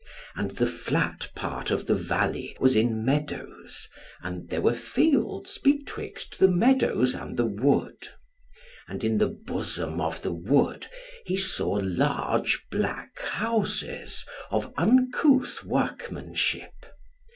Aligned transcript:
And 0.35 0.49
the 0.57 0.65
flat 0.65 1.29
part 1.35 1.69
of 1.69 1.85
the 1.85 1.93
valley 1.93 2.57
was 2.59 2.75
in 2.75 3.05
meadows, 3.05 3.87
and 4.23 4.49
there 4.49 4.59
were 4.59 4.73
fields 4.73 5.59
betwixt 5.59 6.39
the 6.39 6.47
meadows 6.47 7.13
and 7.13 7.37
the 7.37 7.45
wood. 7.45 8.07
And 8.87 9.03
in 9.03 9.19
the 9.19 9.27
bosom 9.27 10.01
of 10.01 10.23
the 10.23 10.33
wood 10.33 10.87
he 11.23 11.37
saw 11.37 11.73
large 11.79 12.65
black 12.71 13.19
houses, 13.19 14.25
of 14.49 14.73
uncouth 14.75 15.63
workmanship. 15.63 16.73